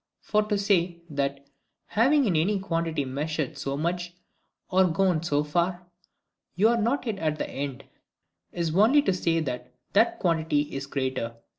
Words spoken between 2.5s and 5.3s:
quantity measured so much, or gone